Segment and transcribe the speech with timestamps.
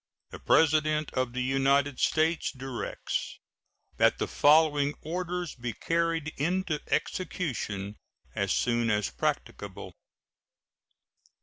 [0.31, 3.37] The President of the United States directs
[3.97, 7.97] that the following orders be carried into execution
[8.33, 9.93] as soon as practicable: 1.